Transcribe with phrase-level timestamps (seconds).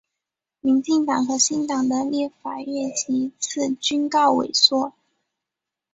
[0.61, 4.93] 民进党和新党的立法院席次均告萎缩。